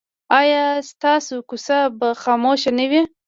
ایا 0.39 0.65
ستاسو 0.91 1.35
کوڅه 1.49 1.79
به 1.99 2.07
خاموشه 2.21 2.71
نه 2.79 2.85
وي؟ 2.91 3.01